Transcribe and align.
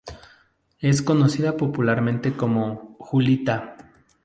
Es 0.79 1.03
conocida 1.03 1.55
popularmente 1.57 2.33
como 2.35 2.95
"Julita". 2.97 3.77